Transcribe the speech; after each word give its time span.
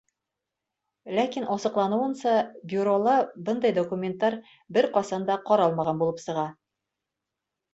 Ләкин 1.17 1.43
асыҡланыуынса, 1.55 2.33
Бюрола 2.71 3.13
бындай 3.51 3.75
документтар 3.81 4.39
бер 4.79 4.89
ҡасан 4.97 5.29
да 5.29 5.37
ҡаралмаған 5.51 6.01
булып 6.03 6.25
сыға. 6.25 6.49